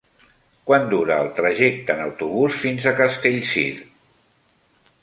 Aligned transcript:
Quant 0.69 0.87
dura 0.93 1.17
el 1.25 1.29
trajecte 1.41 1.95
en 1.97 2.01
autobús 2.07 2.59
fins 2.65 2.89
a 2.89 2.95
Castellcir? 3.03 3.71